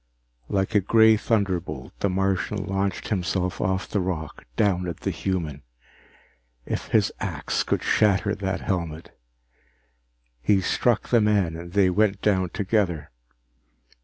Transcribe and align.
Like 0.49 0.73
a 0.73 0.79
gray 0.79 1.15
thunderbolt, 1.15 1.93
the 1.99 2.09
Martian 2.09 2.65
launched 2.65 3.09
himself 3.09 3.61
off 3.61 3.87
the 3.87 3.99
rock, 3.99 4.45
down 4.55 4.87
at 4.87 5.01
the 5.01 5.11
human. 5.11 5.61
If 6.65 6.87
his 6.87 7.13
axe 7.19 7.61
could 7.61 7.83
shatter 7.83 8.33
that 8.33 8.61
helmet 8.61 9.15
He 10.41 10.59
struck 10.59 11.09
the 11.09 11.21
man 11.21 11.55
and 11.55 11.73
they 11.73 11.91
went 11.91 12.19
down 12.19 12.49
together. 12.49 13.11